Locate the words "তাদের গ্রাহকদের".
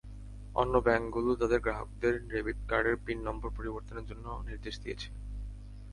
1.41-2.13